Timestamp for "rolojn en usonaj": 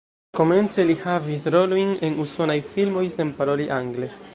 1.57-2.59